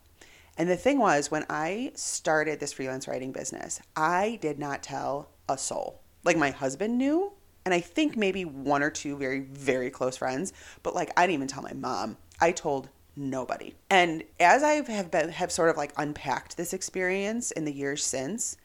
And 0.59 0.69
the 0.69 0.77
thing 0.77 0.99
was, 0.99 1.31
when 1.31 1.45
I 1.51 1.93
started 1.95 2.61
this 2.61 2.73
freelance 2.73 3.07
writing 3.07 3.33
business, 3.33 3.81
I 3.95 4.39
did 4.41 4.59
not 4.59 4.83
tell 4.83 5.31
a 5.49 5.59
soul. 5.59 6.01
Like 6.25 6.37
my 6.37 6.51
husband 6.51 6.99
knew, 6.99 7.33
and 7.65 7.75
I 7.75 7.81
think 7.81 8.17
maybe 8.17 8.45
one 8.45 8.83
or 8.83 8.91
two 8.91 9.17
very, 9.17 9.41
very 9.41 9.91
close 9.91 10.17
friends, 10.17 10.53
but 10.83 10.95
like 10.95 11.13
I 11.17 11.23
didn't 11.23 11.35
even 11.35 11.49
tell 11.49 11.63
my 11.63 11.75
mom. 11.75 12.17
I 12.41 12.53
told 12.53 12.89
nobody. 13.17 13.75
And 13.91 14.25
as 14.41 14.63
I 14.63 14.73
have 14.91 15.11
been, 15.11 15.31
have 15.31 15.53
sort 15.53 15.71
of 15.71 15.77
like 15.77 15.93
unpacked 15.97 16.57
this 16.57 16.73
experience 16.73 17.51
in 17.51 17.65
the 17.65 17.73
years 17.73 18.05
since, 18.05 18.57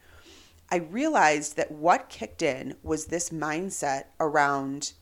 I 0.70 0.78
realized 0.78 1.58
that 1.58 1.72
what 1.72 2.10
kicked 2.10 2.42
in 2.42 2.76
was 2.84 3.06
this 3.06 3.30
mindset 3.30 4.06
around 4.20 4.94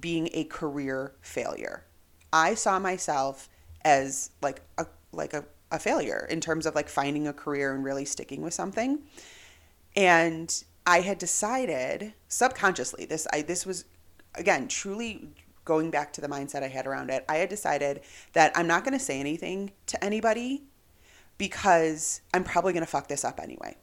being 0.00 0.28
a 0.32 0.44
career 0.44 1.14
failure. 1.20 1.84
I 2.32 2.54
saw 2.54 2.78
myself 2.78 3.48
as 3.84 4.30
like 4.42 4.62
a 4.78 4.86
like 5.12 5.34
a, 5.34 5.44
a 5.70 5.78
failure 5.78 6.26
in 6.30 6.40
terms 6.40 6.66
of 6.66 6.74
like 6.74 6.88
finding 6.88 7.26
a 7.26 7.32
career 7.32 7.74
and 7.74 7.84
really 7.84 8.04
sticking 8.04 8.42
with 8.42 8.54
something. 8.54 9.00
And 9.96 10.64
I 10.86 11.00
had 11.00 11.18
decided 11.18 12.14
subconsciously 12.28 13.06
this 13.06 13.26
I 13.32 13.42
this 13.42 13.64
was 13.64 13.84
again 14.34 14.68
truly 14.68 15.28
going 15.64 15.90
back 15.90 16.12
to 16.12 16.20
the 16.20 16.28
mindset 16.28 16.62
I 16.62 16.68
had 16.68 16.86
around 16.86 17.10
it. 17.10 17.24
I 17.28 17.36
had 17.36 17.48
decided 17.48 18.02
that 18.34 18.52
I'm 18.54 18.66
not 18.66 18.84
going 18.84 18.96
to 18.98 19.04
say 19.04 19.18
anything 19.18 19.72
to 19.86 20.02
anybody 20.04 20.64
because 21.38 22.20
I'm 22.32 22.44
probably 22.44 22.72
going 22.72 22.84
to 22.84 22.90
fuck 22.90 23.08
this 23.08 23.24
up 23.24 23.40
anyway. 23.40 23.76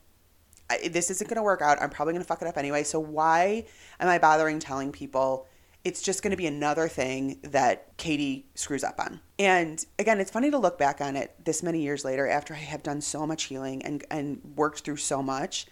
I, 0.70 0.88
this 0.90 1.10
isn't 1.10 1.28
going 1.28 1.38
to 1.38 1.44
work 1.44 1.62
out. 1.62 1.82
I'm 1.82 1.90
probably 1.90 2.14
going 2.14 2.24
to 2.24 2.28
fuck 2.28 2.42
it 2.42 2.48
up 2.48 2.58
anyway. 2.58 2.84
So 2.84 3.00
why 3.00 3.66
am 4.00 4.08
I 4.08 4.20
bothering 4.20 4.60
telling 4.60 4.92
people? 4.92 5.48
It's 5.84 6.02
just 6.02 6.22
going 6.22 6.32
to 6.32 6.38
be 6.38 6.48
another 6.48 6.88
thing 6.88 7.40
that 7.44 7.98
Katie 7.98 8.46
screws 8.56 8.84
up 8.84 9.00
on. 9.00 9.20
And 9.40 9.84
again, 9.98 10.20
it's 10.20 10.32
funny 10.32 10.52
to 10.52 10.58
look 10.58 10.78
back 10.78 11.02
on 11.02 11.16
it 11.16 11.34
this 11.44 11.64
many 11.64 11.82
years 11.82 12.06
later 12.06 12.28
after 12.28 12.54
I 12.54 12.58
have 12.58 12.84
done 12.84 13.02
so 13.02 13.26
much 13.26 13.44
healing 13.44 13.82
and, 13.84 14.04
and 14.12 14.42
worked 14.56 14.82
through 14.82 14.98
so 14.98 15.24
much 15.24 15.66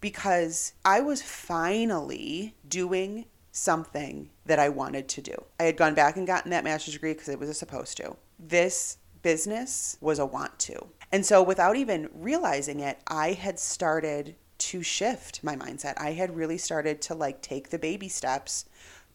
because 0.00 0.72
I 0.84 1.00
was 1.00 1.22
finally 1.22 2.56
doing 2.68 3.26
something 3.52 4.30
that 4.46 4.58
I 4.58 4.68
wanted 4.68 5.08
to 5.10 5.22
do. 5.22 5.44
I 5.60 5.64
had 5.64 5.76
gone 5.76 5.94
back 5.94 6.16
and 6.16 6.26
gotten 6.26 6.50
that 6.50 6.64
master's 6.64 6.94
degree 6.94 7.12
because 7.12 7.28
it 7.28 7.38
was 7.38 7.56
supposed 7.56 7.96
to. 7.98 8.16
This 8.38 8.98
business 9.22 9.96
was 10.00 10.18
a 10.18 10.26
want 10.26 10.58
to. 10.60 10.86
And 11.12 11.24
so 11.24 11.42
without 11.42 11.76
even 11.76 12.08
realizing 12.12 12.80
it, 12.80 12.98
I 13.06 13.32
had 13.32 13.58
started 13.58 14.34
to 14.58 14.82
shift 14.82 15.42
my 15.44 15.54
mindset. 15.54 15.94
I 15.98 16.12
had 16.12 16.36
really 16.36 16.58
started 16.58 17.02
to 17.02 17.14
like 17.14 17.42
take 17.42 17.70
the 17.70 17.78
baby 17.78 18.08
steps 18.08 18.64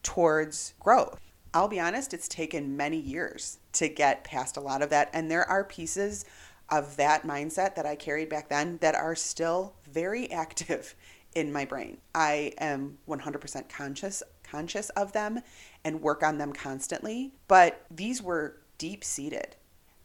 towards 0.08 0.74
growth. 0.80 1.20
I'll 1.54 1.68
be 1.68 1.82
honest, 1.82 2.14
it's 2.14 2.30
taken 2.30 2.78
many 2.78 2.98
years 2.98 3.60
to 3.74 3.90
get 3.90 4.24
past 4.24 4.56
a 4.56 4.62
lot 4.62 4.82
of 4.82 4.90
that. 4.90 5.10
And 5.12 5.30
there 5.30 5.44
are 5.44 5.66
pieces 5.66 6.24
of 6.70 6.96
that 6.96 7.24
mindset 7.24 7.76
that 7.76 7.86
I 7.86 7.98
carried 7.98 8.30
back 8.30 8.48
then 8.48 8.78
that 8.78 8.96
are 8.96 9.16
still 9.16 9.74
very 9.92 10.32
active 10.44 10.96
in 11.36 11.52
my 11.52 11.66
brain. 11.66 11.98
I 12.16 12.54
am 12.58 13.00
100% 13.08 13.68
conscious 13.68 14.24
conscious 14.44 14.90
of 14.92 15.12
them 15.12 15.42
and 15.84 16.02
work 16.02 16.24
on 16.24 16.38
them 16.38 16.54
constantly, 16.54 17.34
but 17.50 17.86
these 17.92 18.22
were 18.22 18.62
deep 18.78 19.04
seated. 19.04 19.58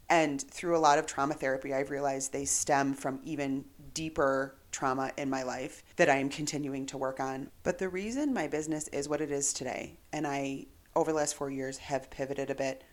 And 0.09 0.41
through 0.41 0.75
a 0.75 0.79
lot 0.79 0.99
of 0.99 1.05
trauma 1.05 1.33
therapy, 1.33 1.73
I've 1.73 1.89
realized 1.89 2.33
they 2.33 2.43
stem 2.43 2.93
from 2.93 3.21
even 3.23 3.63
deeper 3.93 4.55
trauma 4.73 5.11
in 5.17 5.29
my 5.29 5.43
life 5.43 5.81
that 5.95 6.09
I 6.09 6.17
am 6.17 6.27
continuing 6.27 6.85
to 6.87 6.97
work 6.97 7.21
on. 7.21 7.49
But 7.63 7.77
the 7.77 7.87
reason 7.87 8.33
my 8.33 8.47
business 8.47 8.89
is 8.89 9.07
what 9.07 9.21
it 9.21 9.31
is 9.31 9.53
today, 9.53 9.97
and 10.11 10.27
I 10.27 10.65
over 10.95 11.11
the 11.11 11.17
last 11.17 11.35
4 11.35 11.49
years 11.49 11.77
have 11.77 12.09
pivoted 12.09 12.49
a 12.49 12.55
bit 12.55 12.83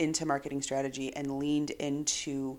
into 0.00 0.26
marketing 0.26 0.62
strategy 0.62 1.14
and 1.14 1.38
leaned 1.38 1.70
into 1.70 2.58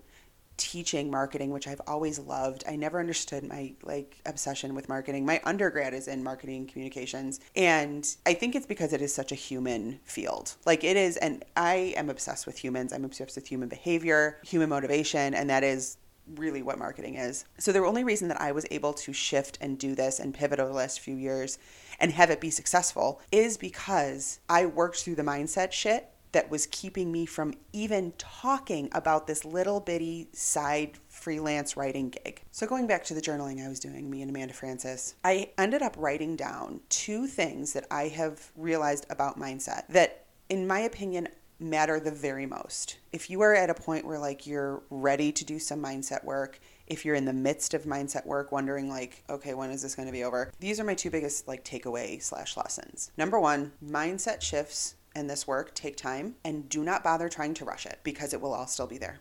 teaching 0.56 1.10
marketing, 1.10 1.50
which 1.50 1.66
I've 1.66 1.80
always 1.86 2.18
loved. 2.18 2.64
I 2.68 2.76
never 2.76 3.00
understood 3.00 3.44
my 3.44 3.72
like 3.82 4.20
obsession 4.26 4.74
with 4.74 4.90
marketing. 4.90 5.24
My 5.24 5.40
undergrad 5.44 5.94
is 5.94 6.06
in 6.06 6.22
marketing 6.22 6.66
communications, 6.66 7.40
and 7.56 8.06
I 8.26 8.34
think 8.34 8.54
it's 8.54 8.66
because 8.66 8.92
it 8.92 9.00
is 9.00 9.14
such 9.14 9.32
a 9.32 9.36
human 9.36 10.00
field. 10.04 10.56
Like 10.66 10.84
it 10.84 10.98
is, 10.98 11.16
and 11.16 11.44
I 11.56 11.94
am 11.96 12.10
obsessed 12.10 12.46
with 12.46 12.58
humans. 12.58 12.92
I'm 12.92 13.06
obsessed 13.06 13.36
with 13.36 13.46
human 13.46 13.70
behavior, 13.70 14.38
human 14.44 14.68
motivation, 14.68 15.32
and 15.32 15.48
that 15.48 15.64
is 15.64 15.96
really 16.36 16.62
what 16.62 16.78
marketing 16.78 17.16
is. 17.16 17.44
So 17.58 17.72
the 17.72 17.80
only 17.80 18.04
reason 18.04 18.28
that 18.28 18.40
I 18.40 18.52
was 18.52 18.66
able 18.70 18.92
to 18.94 19.12
shift 19.12 19.58
and 19.60 19.78
do 19.78 19.94
this 19.94 20.18
and 20.20 20.34
pivot 20.34 20.60
over 20.60 20.68
the 20.68 20.76
last 20.76 21.00
few 21.00 21.16
years 21.16 21.58
and 21.98 22.12
have 22.12 22.30
it 22.30 22.40
be 22.40 22.50
successful 22.50 23.20
is 23.30 23.56
because 23.56 24.40
I 24.48 24.66
worked 24.66 25.02
through 25.02 25.16
the 25.16 25.22
mindset 25.22 25.72
shit 25.72 26.10
that 26.32 26.50
was 26.50 26.66
keeping 26.66 27.10
me 27.10 27.26
from 27.26 27.54
even 27.72 28.12
talking 28.18 28.88
about 28.92 29.26
this 29.26 29.44
little 29.44 29.80
bitty 29.80 30.28
side 30.32 30.92
freelance 31.08 31.76
writing 31.76 32.10
gig. 32.10 32.42
So, 32.52 32.66
going 32.66 32.86
back 32.86 33.04
to 33.04 33.14
the 33.14 33.20
journaling 33.20 33.64
I 33.64 33.68
was 33.68 33.80
doing, 33.80 34.08
me 34.08 34.22
and 34.22 34.30
Amanda 34.30 34.54
Frances, 34.54 35.16
I 35.24 35.50
ended 35.58 35.82
up 35.82 35.96
writing 35.98 36.36
down 36.36 36.80
two 36.88 37.26
things 37.26 37.72
that 37.72 37.86
I 37.90 38.08
have 38.08 38.52
realized 38.56 39.06
about 39.10 39.38
mindset 39.38 39.88
that, 39.88 40.26
in 40.48 40.66
my 40.66 40.80
opinion, 40.80 41.28
matter 41.60 42.00
the 42.00 42.10
very 42.10 42.46
most. 42.46 42.98
If 43.12 43.30
you 43.30 43.40
are 43.42 43.54
at 43.54 43.70
a 43.70 43.74
point 43.74 44.06
where 44.06 44.18
like 44.18 44.46
you're 44.46 44.82
ready 44.90 45.32
to 45.32 45.44
do 45.44 45.58
some 45.58 45.82
mindset 45.82 46.24
work, 46.24 46.58
if 46.86 47.04
you're 47.04 47.14
in 47.14 47.24
the 47.24 47.32
midst 47.32 47.74
of 47.74 47.84
mindset 47.84 48.26
work 48.26 48.50
wondering 48.50 48.88
like 48.88 49.22
okay 49.30 49.54
when 49.54 49.70
is 49.70 49.80
this 49.80 49.94
going 49.94 50.06
to 50.06 50.12
be 50.12 50.24
over 50.24 50.50
these 50.58 50.80
are 50.80 50.84
my 50.84 50.94
two 50.94 51.08
biggest 51.08 51.46
like 51.46 51.64
takeaway 51.64 52.20
slash 52.20 52.56
lessons 52.56 53.12
number 53.16 53.38
one 53.38 53.70
mindset 53.80 54.42
shifts 54.42 54.96
and 55.14 55.28
this 55.28 55.46
work 55.46 55.74
take 55.74 55.96
time 55.96 56.36
and 56.44 56.68
do 56.68 56.82
not 56.82 57.02
bother 57.02 57.28
trying 57.28 57.54
to 57.54 57.64
rush 57.64 57.86
it 57.86 58.00
because 58.02 58.32
it 58.32 58.40
will 58.40 58.54
all 58.54 58.66
still 58.66 58.86
be 58.86 58.98
there. 58.98 59.20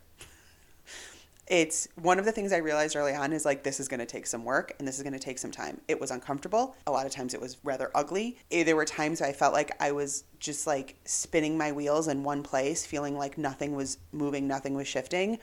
It's 1.49 1.87
one 1.95 2.19
of 2.19 2.25
the 2.25 2.31
things 2.31 2.53
I 2.53 2.57
realized 2.57 2.95
early 2.95 3.15
on 3.15 3.33
is 3.33 3.43
like 3.43 3.63
this 3.63 3.79
is 3.79 3.87
going 3.87 3.99
to 3.99 4.05
take 4.05 4.27
some 4.27 4.45
work 4.45 4.75
and 4.77 4.87
this 4.87 4.97
is 4.97 5.03
going 5.03 5.13
to 5.13 5.19
take 5.19 5.39
some 5.39 5.49
time. 5.49 5.81
It 5.87 5.99
was 5.99 6.11
uncomfortable. 6.11 6.75
A 6.85 6.91
lot 6.91 7.07
of 7.07 7.11
times 7.11 7.33
it 7.33 7.41
was 7.41 7.57
rather 7.63 7.89
ugly. 7.95 8.37
Eh, 8.51 8.63
there 8.63 8.75
were 8.75 8.85
times 8.85 9.19
I 9.19 9.33
felt 9.33 9.51
like 9.51 9.75
I 9.81 9.91
was 9.91 10.25
just 10.39 10.67
like 10.67 10.97
spinning 11.05 11.57
my 11.57 11.71
wheels 11.71 12.07
in 12.07 12.23
one 12.23 12.43
place, 12.43 12.85
feeling 12.85 13.17
like 13.17 13.39
nothing 13.39 13.75
was 13.75 13.97
moving, 14.11 14.47
nothing 14.47 14.75
was 14.75 14.87
shifting. 14.87 15.39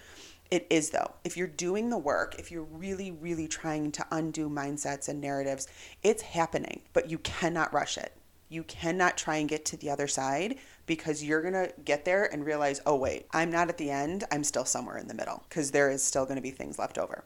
It 0.49 0.69
is 0.71 0.91
though. 0.91 1.13
If 1.25 1.37
you're 1.37 1.49
doing 1.49 1.91
the 1.91 1.99
work, 1.99 2.37
if 2.39 2.53
you're 2.53 2.63
really, 2.63 3.11
really 3.11 3.49
trying 3.49 3.91
to 3.91 4.07
undo 4.13 4.49
mindsets 4.49 5.09
and 5.09 5.21
narratives, 5.21 5.67
it's 6.05 6.23
happening, 6.23 6.83
but 6.93 7.11
you 7.11 7.19
cannot 7.19 7.75
rush 7.75 7.99
it. 7.99 8.13
You 8.49 8.63
cannot 8.63 9.17
try 9.17 9.37
and 9.37 9.49
get 9.49 9.65
to 9.67 9.77
the 9.77 9.91
other 9.91 10.07
side 10.07 10.57
because 10.87 11.25
you're 11.25 11.43
going 11.43 11.55
to 11.55 11.73
get 11.85 12.05
there 12.05 12.33
and 12.33 12.45
realize, 12.45 12.81
oh, 12.87 12.97
wait, 12.97 13.27
I'm 13.33 13.51
not 13.51 13.69
at 13.69 13.79
the 13.79 13.91
end. 13.91 14.25
I'm 14.31 14.45
still 14.45 14.65
somewhere 14.65 14.99
in 14.99 15.09
the 15.09 15.15
middle 15.15 15.43
because 15.49 15.73
there 15.73 15.91
is 15.91 16.03
still 16.03 16.25
going 16.25 16.37
to 16.37 16.43
be 16.43 16.51
things 16.51 16.79
left 16.79 16.99
over. 16.99 17.25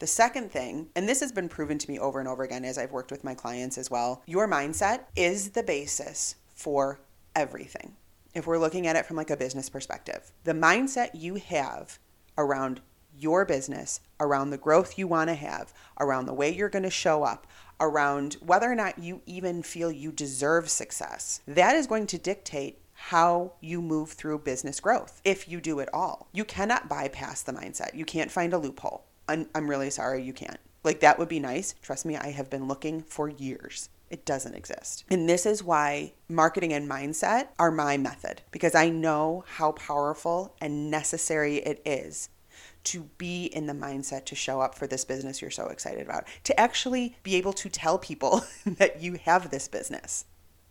The 0.00 0.06
second 0.08 0.50
thing, 0.50 0.88
and 0.96 1.08
this 1.08 1.20
has 1.20 1.30
been 1.30 1.48
proven 1.48 1.78
to 1.78 1.90
me 1.90 1.98
over 1.98 2.18
and 2.18 2.28
over 2.28 2.42
again 2.42 2.64
as 2.64 2.78
I've 2.78 2.92
worked 2.92 3.12
with 3.12 3.22
my 3.22 3.34
clients 3.34 3.78
as 3.78 3.90
well, 3.90 4.22
your 4.26 4.48
mindset 4.48 5.04
is 5.14 5.50
the 5.50 5.62
basis 5.62 6.34
for 6.54 7.00
everything. 7.36 7.94
If 8.34 8.46
we're 8.46 8.58
looking 8.58 8.88
at 8.88 8.96
it 8.96 9.06
from 9.06 9.16
like 9.16 9.30
a 9.30 9.36
business 9.36 9.70
perspective, 9.70 10.32
the 10.42 10.52
mindset 10.52 11.10
you 11.14 11.36
have 11.36 12.00
around 12.36 12.80
your 13.16 13.44
business, 13.44 14.00
around 14.18 14.50
the 14.50 14.58
growth 14.58 14.98
you 14.98 15.06
want 15.06 15.28
to 15.30 15.34
have, 15.34 15.72
around 16.00 16.26
the 16.26 16.34
way 16.34 16.52
you're 16.52 16.68
going 16.68 16.82
to 16.82 16.90
show 16.90 17.22
up, 17.22 17.46
around 17.80 18.34
whether 18.40 18.70
or 18.70 18.74
not 18.74 18.98
you 18.98 19.22
even 19.26 19.62
feel 19.62 19.90
you 19.90 20.12
deserve 20.12 20.68
success. 20.68 21.40
That 21.46 21.76
is 21.76 21.86
going 21.86 22.06
to 22.08 22.18
dictate 22.18 22.78
how 22.94 23.52
you 23.60 23.82
move 23.82 24.12
through 24.12 24.38
business 24.38 24.80
growth 24.80 25.20
if 25.24 25.48
you 25.48 25.60
do 25.60 25.78
it 25.80 25.88
all. 25.92 26.28
You 26.32 26.44
cannot 26.44 26.88
bypass 26.88 27.42
the 27.42 27.52
mindset. 27.52 27.94
You 27.94 28.04
can't 28.04 28.30
find 28.30 28.52
a 28.52 28.58
loophole. 28.58 29.04
I'm, 29.28 29.48
I'm 29.54 29.68
really 29.68 29.90
sorry 29.90 30.22
you 30.22 30.32
can't. 30.32 30.58
Like, 30.84 31.00
that 31.00 31.18
would 31.18 31.28
be 31.28 31.40
nice. 31.40 31.74
Trust 31.82 32.04
me, 32.04 32.16
I 32.16 32.30
have 32.30 32.50
been 32.50 32.68
looking 32.68 33.02
for 33.02 33.28
years. 33.28 33.88
It 34.10 34.24
doesn't 34.24 34.54
exist. 34.54 35.04
And 35.10 35.28
this 35.28 35.44
is 35.44 35.62
why 35.62 36.12
marketing 36.28 36.72
and 36.72 36.88
mindset 36.88 37.48
are 37.58 37.70
my 37.70 37.96
method 37.96 38.42
because 38.52 38.74
I 38.74 38.88
know 38.88 39.44
how 39.46 39.72
powerful 39.72 40.54
and 40.60 40.90
necessary 40.90 41.56
it 41.56 41.82
is 41.84 42.28
to 42.84 43.04
be 43.18 43.46
in 43.46 43.66
the 43.66 43.72
mindset 43.72 44.24
to 44.26 44.34
show 44.34 44.60
up 44.60 44.74
for 44.74 44.86
this 44.86 45.04
business 45.04 45.40
you're 45.40 45.50
so 45.50 45.66
excited 45.66 46.06
about, 46.06 46.24
to 46.44 46.58
actually 46.58 47.16
be 47.22 47.36
able 47.36 47.52
to 47.54 47.68
tell 47.68 47.98
people 47.98 48.44
that 48.66 49.02
you 49.02 49.14
have 49.14 49.50
this 49.50 49.68
business 49.68 50.26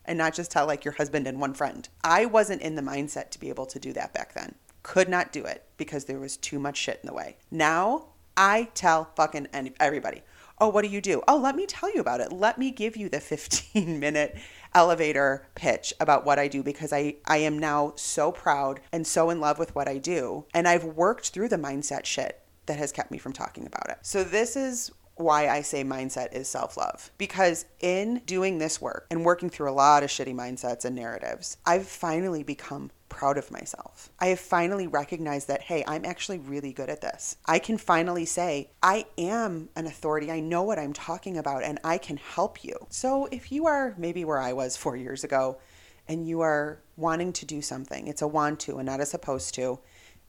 and 0.05 0.17
not 0.17 0.33
just 0.33 0.51
tell 0.51 0.67
like 0.67 0.85
your 0.85 0.93
husband 0.95 1.27
and 1.27 1.39
one 1.39 1.53
friend. 1.53 1.87
I 2.03 2.25
wasn't 2.25 2.61
in 2.61 2.75
the 2.75 2.81
mindset 2.81 3.29
to 3.31 3.39
be 3.39 3.49
able 3.49 3.65
to 3.67 3.79
do 3.79 3.93
that 3.93 4.13
back 4.13 4.33
then. 4.33 4.55
Could 4.83 5.09
not 5.09 5.31
do 5.31 5.45
it 5.45 5.63
because 5.77 6.05
there 6.05 6.19
was 6.19 6.37
too 6.37 6.59
much 6.59 6.77
shit 6.77 6.99
in 7.01 7.07
the 7.07 7.13
way. 7.13 7.37
Now 7.49 8.07
I 8.35 8.69
tell 8.73 9.11
fucking 9.15 9.47
everybody, 9.79 10.23
oh, 10.59 10.69
what 10.69 10.83
do 10.83 10.89
you 10.89 11.01
do? 11.01 11.21
Oh, 11.27 11.37
let 11.37 11.55
me 11.55 11.65
tell 11.65 11.93
you 11.93 12.01
about 12.01 12.21
it. 12.21 12.31
Let 12.31 12.57
me 12.57 12.71
give 12.71 12.97
you 12.97 13.09
the 13.09 13.19
15 13.21 13.99
minute 13.99 14.37
elevator 14.75 15.47
pitch 15.55 15.93
about 15.99 16.25
what 16.25 16.39
I 16.39 16.47
do 16.47 16.63
because 16.63 16.93
I, 16.93 17.15
I 17.25 17.37
am 17.37 17.59
now 17.59 17.93
so 17.95 18.31
proud 18.31 18.81
and 18.91 19.05
so 19.05 19.29
in 19.29 19.39
love 19.39 19.59
with 19.59 19.75
what 19.75 19.87
I 19.87 19.97
do. 19.97 20.45
And 20.53 20.67
I've 20.67 20.83
worked 20.83 21.29
through 21.29 21.49
the 21.49 21.57
mindset 21.57 22.05
shit 22.05 22.41
that 22.65 22.77
has 22.77 22.91
kept 22.91 23.11
me 23.11 23.17
from 23.17 23.33
talking 23.33 23.65
about 23.65 23.89
it. 23.89 23.97
So, 24.01 24.23
this 24.23 24.55
is 24.55 24.91
why 25.15 25.47
I 25.47 25.61
say 25.61 25.83
mindset 25.83 26.33
is 26.33 26.47
self 26.47 26.77
love. 26.77 27.11
Because 27.17 27.65
in 27.79 28.21
doing 28.25 28.57
this 28.57 28.81
work 28.81 29.07
and 29.11 29.25
working 29.25 29.49
through 29.49 29.69
a 29.69 29.73
lot 29.73 30.03
of 30.03 30.09
shitty 30.09 30.33
mindsets 30.33 30.85
and 30.85 30.95
narratives, 30.95 31.57
I've 31.65 31.87
finally 31.87 32.43
become 32.43 32.91
proud 33.13 33.37
of 33.37 33.51
myself. 33.51 34.09
I 34.19 34.27
have 34.27 34.39
finally 34.39 34.87
recognized 34.87 35.47
that, 35.47 35.61
hey, 35.61 35.83
I'm 35.87 36.03
actually 36.03 36.39
really 36.39 36.73
good 36.73 36.89
at 36.89 37.01
this. 37.01 37.37
I 37.45 37.59
can 37.59 37.77
finally 37.77 38.25
say, 38.25 38.71
I 38.81 39.05
am 39.17 39.69
an 39.75 39.85
authority. 39.85 40.31
I 40.31 40.39
know 40.39 40.63
what 40.63 40.79
I'm 40.79 40.93
talking 40.93 41.37
about 41.37 41.63
and 41.63 41.79
I 41.83 41.99
can 41.99 42.17
help 42.17 42.63
you. 42.63 42.75
So 42.89 43.27
if 43.31 43.51
you 43.51 43.67
are 43.67 43.93
maybe 43.97 44.25
where 44.25 44.39
I 44.39 44.53
was 44.53 44.75
four 44.75 44.97
years 44.97 45.23
ago 45.23 45.59
and 46.07 46.27
you 46.27 46.41
are 46.41 46.79
wanting 46.97 47.31
to 47.33 47.45
do 47.45 47.61
something, 47.61 48.07
it's 48.07 48.23
a 48.23 48.27
want 48.27 48.59
to 48.61 48.77
and 48.77 48.85
not 48.87 48.99
a 48.99 49.05
supposed 49.05 49.53
to, 49.55 49.79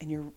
and 0.01 0.11
you're 0.11 0.33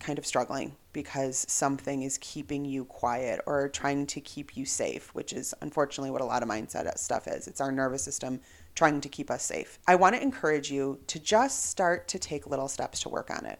kind 0.00 0.18
of 0.18 0.26
struggling 0.26 0.76
because 0.92 1.46
something 1.48 2.02
is 2.02 2.18
keeping 2.18 2.64
you 2.64 2.84
quiet 2.84 3.40
or 3.46 3.68
trying 3.68 4.06
to 4.06 4.20
keep 4.20 4.56
you 4.56 4.66
safe, 4.66 5.14
which 5.14 5.32
is 5.32 5.54
unfortunately 5.60 6.10
what 6.10 6.20
a 6.20 6.24
lot 6.24 6.42
of 6.42 6.48
mindset 6.48 6.86
uh, 6.86 6.94
stuff 6.94 7.26
is. 7.26 7.46
It's 7.46 7.60
our 7.60 7.72
nervous 7.72 8.02
system 8.02 8.40
trying 8.74 9.00
to 9.00 9.08
keep 9.08 9.30
us 9.30 9.42
safe. 9.42 9.78
I 9.86 9.94
want 9.94 10.14
to 10.14 10.22
encourage 10.22 10.70
you 10.70 11.00
to 11.08 11.18
just 11.18 11.66
start 11.66 12.08
to 12.08 12.18
take 12.18 12.46
little 12.46 12.68
steps 12.68 13.00
to 13.00 13.08
work 13.08 13.30
on 13.30 13.44
it. 13.44 13.58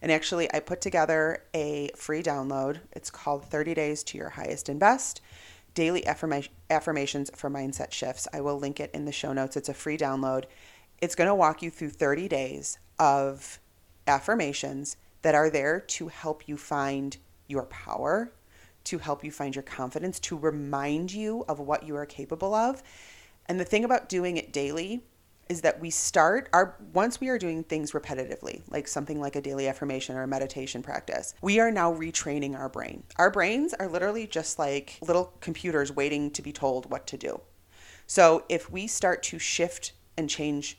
And 0.00 0.10
actually, 0.10 0.52
I 0.52 0.60
put 0.60 0.80
together 0.80 1.44
a 1.54 1.90
free 1.96 2.22
download. 2.22 2.80
It's 2.92 3.10
called 3.10 3.44
30 3.44 3.74
Days 3.74 4.02
to 4.04 4.18
Your 4.18 4.30
Highest 4.30 4.68
and 4.68 4.80
Best 4.80 5.20
Daily 5.74 6.02
Affirma- 6.02 6.48
Affirmations 6.70 7.30
for 7.34 7.48
Mindset 7.48 7.92
Shifts. 7.92 8.26
I 8.32 8.40
will 8.40 8.58
link 8.58 8.80
it 8.80 8.90
in 8.92 9.04
the 9.04 9.12
show 9.12 9.32
notes. 9.32 9.56
It's 9.56 9.68
a 9.68 9.74
free 9.74 9.96
download. 9.96 10.44
It's 11.00 11.14
going 11.14 11.28
to 11.28 11.34
walk 11.34 11.62
you 11.62 11.70
through 11.70 11.90
30 11.90 12.28
days 12.28 12.78
of 12.98 13.60
affirmations 14.06 14.96
that 15.22 15.34
are 15.34 15.50
there 15.50 15.80
to 15.80 16.08
help 16.08 16.48
you 16.48 16.56
find 16.56 17.16
your 17.46 17.64
power, 17.66 18.32
to 18.84 18.98
help 18.98 19.24
you 19.24 19.30
find 19.30 19.54
your 19.54 19.62
confidence, 19.62 20.18
to 20.20 20.36
remind 20.36 21.12
you 21.12 21.44
of 21.48 21.60
what 21.60 21.84
you 21.84 21.96
are 21.96 22.06
capable 22.06 22.54
of. 22.54 22.82
And 23.46 23.58
the 23.58 23.64
thing 23.64 23.84
about 23.84 24.08
doing 24.08 24.36
it 24.36 24.52
daily 24.52 25.04
is 25.48 25.60
that 25.60 25.80
we 25.80 25.90
start 25.90 26.48
our 26.52 26.76
once 26.94 27.20
we 27.20 27.28
are 27.28 27.38
doing 27.38 27.62
things 27.62 27.92
repetitively, 27.92 28.62
like 28.70 28.88
something 28.88 29.20
like 29.20 29.36
a 29.36 29.40
daily 29.40 29.68
affirmation 29.68 30.16
or 30.16 30.22
a 30.22 30.26
meditation 30.26 30.82
practice, 30.82 31.34
we 31.42 31.60
are 31.60 31.70
now 31.70 31.92
retraining 31.92 32.56
our 32.56 32.68
brain. 32.68 33.02
Our 33.16 33.30
brains 33.30 33.74
are 33.74 33.88
literally 33.88 34.26
just 34.26 34.58
like 34.58 34.98
little 35.02 35.34
computers 35.40 35.92
waiting 35.92 36.30
to 36.32 36.42
be 36.42 36.52
told 36.52 36.90
what 36.90 37.06
to 37.08 37.18
do. 37.18 37.40
So 38.06 38.44
if 38.48 38.70
we 38.70 38.86
start 38.86 39.22
to 39.24 39.38
shift 39.38 39.92
and 40.16 40.28
change 40.28 40.78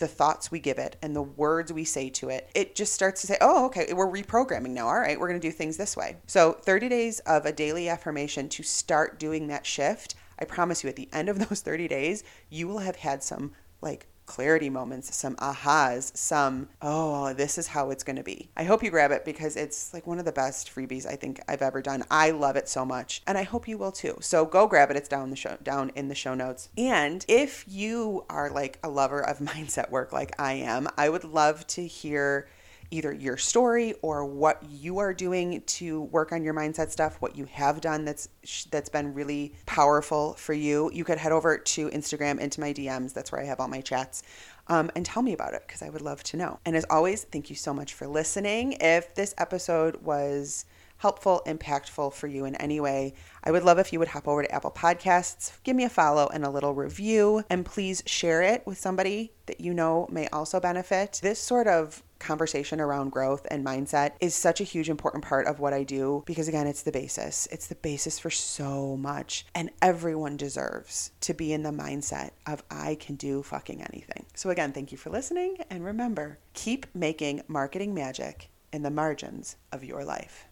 the 0.00 0.08
thoughts 0.08 0.50
we 0.50 0.58
give 0.58 0.78
it 0.78 0.96
and 1.02 1.14
the 1.14 1.22
words 1.22 1.72
we 1.72 1.84
say 1.84 2.08
to 2.08 2.30
it, 2.30 2.50
it 2.54 2.74
just 2.74 2.92
starts 2.92 3.20
to 3.20 3.26
say, 3.26 3.36
oh, 3.40 3.66
okay, 3.66 3.92
we're 3.92 4.10
reprogramming 4.10 4.70
now. 4.70 4.88
All 4.88 4.98
right, 4.98 5.20
we're 5.20 5.28
going 5.28 5.40
to 5.40 5.46
do 5.46 5.52
things 5.52 5.76
this 5.76 5.96
way. 5.96 6.16
So, 6.26 6.52
30 6.52 6.88
days 6.88 7.20
of 7.20 7.44
a 7.44 7.52
daily 7.52 7.88
affirmation 7.88 8.48
to 8.48 8.62
start 8.62 9.18
doing 9.20 9.46
that 9.48 9.66
shift. 9.66 10.14
I 10.40 10.44
promise 10.44 10.82
you, 10.82 10.88
at 10.88 10.96
the 10.96 11.08
end 11.12 11.28
of 11.28 11.48
those 11.48 11.60
30 11.62 11.88
days, 11.88 12.24
you 12.48 12.68
will 12.68 12.78
have 12.78 12.96
had 12.96 13.22
some 13.22 13.52
like 13.82 14.06
clarity 14.30 14.70
moments, 14.70 15.16
some 15.16 15.34
ahas, 15.36 16.16
some, 16.16 16.68
oh, 16.80 17.32
this 17.32 17.58
is 17.58 17.66
how 17.66 17.90
it's 17.90 18.04
going 18.04 18.14
to 18.14 18.22
be. 18.22 18.48
I 18.56 18.62
hope 18.62 18.80
you 18.80 18.88
grab 18.88 19.10
it 19.10 19.24
because 19.24 19.56
it's 19.56 19.92
like 19.92 20.06
one 20.06 20.20
of 20.20 20.24
the 20.24 20.30
best 20.30 20.72
freebies 20.72 21.04
I 21.04 21.16
think 21.16 21.40
I've 21.48 21.62
ever 21.62 21.82
done. 21.82 22.04
I 22.12 22.30
love 22.30 22.54
it 22.54 22.68
so 22.68 22.84
much 22.84 23.22
and 23.26 23.36
I 23.36 23.42
hope 23.42 23.66
you 23.66 23.76
will 23.76 23.90
too. 23.90 24.16
So 24.20 24.44
go 24.44 24.68
grab 24.68 24.88
it. 24.92 24.96
It's 24.96 25.08
down 25.08 25.30
the 25.30 25.36
show 25.36 25.56
down 25.64 25.90
in 25.96 26.06
the 26.06 26.14
show 26.14 26.34
notes. 26.34 26.68
And 26.78 27.24
if 27.26 27.64
you 27.66 28.24
are 28.30 28.50
like 28.50 28.78
a 28.84 28.88
lover 28.88 29.20
of 29.20 29.38
mindset 29.40 29.90
work 29.90 30.12
like 30.12 30.40
I 30.40 30.52
am, 30.52 30.86
I 30.96 31.08
would 31.08 31.24
love 31.24 31.66
to 31.68 31.84
hear 31.84 32.46
either 32.90 33.12
your 33.12 33.36
story 33.36 33.94
or 34.02 34.24
what 34.24 34.62
you 34.68 34.98
are 34.98 35.14
doing 35.14 35.62
to 35.66 36.02
work 36.02 36.32
on 36.32 36.42
your 36.42 36.54
mindset 36.54 36.90
stuff, 36.90 37.16
what 37.20 37.36
you 37.36 37.44
have 37.46 37.80
done 37.80 38.04
that's 38.04 38.28
that's 38.70 38.88
been 38.88 39.14
really 39.14 39.54
powerful 39.66 40.34
for 40.34 40.52
you. 40.52 40.90
You 40.92 41.04
could 41.04 41.18
head 41.18 41.32
over 41.32 41.58
to 41.58 41.88
Instagram 41.90 42.38
into 42.38 42.60
my 42.60 42.72
DMs. 42.72 43.12
That's 43.12 43.30
where 43.32 43.40
I 43.40 43.44
have 43.44 43.60
all 43.60 43.68
my 43.68 43.80
chats. 43.80 44.22
Um, 44.68 44.90
and 44.94 45.04
tell 45.04 45.22
me 45.22 45.32
about 45.32 45.54
it 45.54 45.62
because 45.66 45.82
I 45.82 45.90
would 45.90 46.02
love 46.02 46.22
to 46.24 46.36
know. 46.36 46.60
And 46.64 46.76
as 46.76 46.84
always, 46.90 47.24
thank 47.24 47.50
you 47.50 47.56
so 47.56 47.74
much 47.74 47.94
for 47.94 48.06
listening. 48.06 48.76
If 48.80 49.14
this 49.14 49.34
episode 49.38 49.96
was 49.96 50.64
helpful, 50.98 51.42
impactful 51.46 52.12
for 52.12 52.26
you 52.26 52.44
in 52.44 52.54
any 52.56 52.78
way, 52.78 53.14
I 53.42 53.50
would 53.50 53.64
love 53.64 53.78
if 53.78 53.92
you 53.92 53.98
would 53.98 54.08
hop 54.08 54.28
over 54.28 54.42
to 54.42 54.54
Apple 54.54 54.70
Podcasts, 54.70 55.52
give 55.64 55.74
me 55.74 55.84
a 55.84 55.88
follow 55.88 56.28
and 56.32 56.44
a 56.44 56.50
little 56.50 56.74
review, 56.74 57.42
and 57.48 57.64
please 57.64 58.02
share 58.06 58.42
it 58.42 58.62
with 58.66 58.78
somebody 58.78 59.32
that 59.46 59.60
you 59.60 59.72
know 59.72 60.06
may 60.10 60.28
also 60.28 60.60
benefit. 60.60 61.18
This 61.22 61.40
sort 61.40 61.66
of 61.66 62.02
conversation 62.20 62.80
around 62.80 63.10
growth 63.10 63.46
and 63.50 63.64
mindset 63.64 64.12
is 64.20 64.34
such 64.34 64.60
a 64.60 64.64
huge 64.64 64.88
important 64.88 65.24
part 65.24 65.46
of 65.46 65.58
what 65.58 65.72
I 65.72 65.82
do 65.82 66.22
because 66.26 66.46
again, 66.46 66.66
it's 66.66 66.82
the 66.82 66.92
basis. 66.92 67.48
It's 67.50 67.66
the 67.66 67.74
basis 67.74 68.18
for 68.18 68.30
so 68.30 68.96
much 68.96 69.46
and 69.54 69.70
everyone 69.82 70.36
deserves 70.36 71.10
to 71.22 71.34
be 71.34 71.52
in 71.52 71.62
the 71.62 71.70
mindset 71.70 72.30
of 72.46 72.62
I 72.70 72.96
can 73.00 73.16
do 73.16 73.42
fucking 73.42 73.82
anything. 73.82 74.26
So 74.34 74.50
again, 74.50 74.72
thank 74.72 74.92
you 74.92 74.98
for 74.98 75.10
listening 75.10 75.56
and 75.70 75.84
remember, 75.84 76.38
keep 76.54 76.86
making 76.94 77.42
marketing 77.48 77.94
magic 77.94 78.50
in 78.72 78.82
the 78.82 78.90
margins 78.90 79.56
of 79.72 79.82
your 79.82 80.04
life. 80.04 80.46